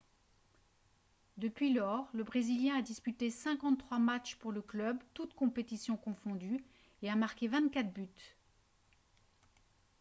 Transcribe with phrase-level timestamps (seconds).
[1.37, 6.65] depuis lors le brésilien a disputé 53 matches pour le club toutes compétitions confondues
[7.03, 8.35] et a marqué 24 buts